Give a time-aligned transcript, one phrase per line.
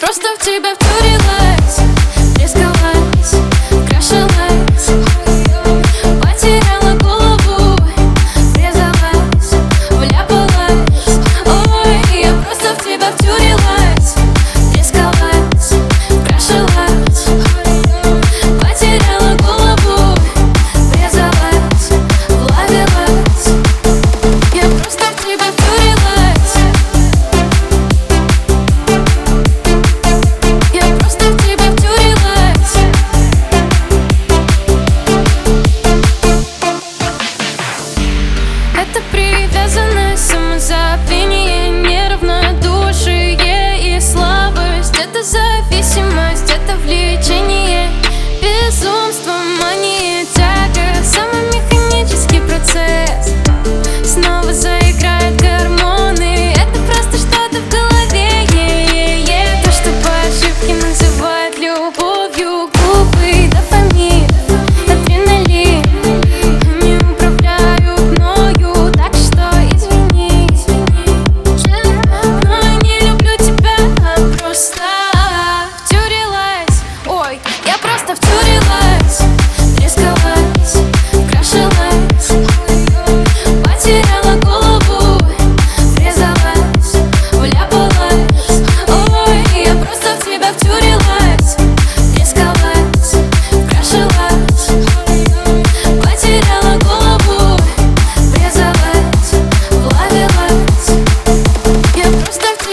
[0.00, 1.63] Просто в тебя втюрилась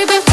[0.05, 0.30] baby.